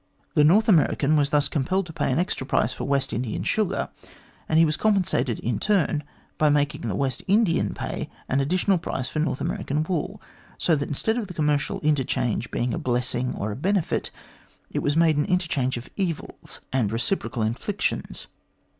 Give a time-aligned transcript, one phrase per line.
[0.33, 3.87] The North American was thus compelled to pay an extra price for West Indian sugar,
[4.49, 6.03] and he was com pensated in turn
[6.39, 10.17] by making the West Indian pay an additional price for North American wood;
[10.57, 14.09] so that instead of the commercial interchange being made a blessing or a benefit,
[14.71, 18.01] it was made an interchange of evils and reciprocal A COUPLE OF COLONIAL LECTURES 267
[18.01, 18.27] inflictions.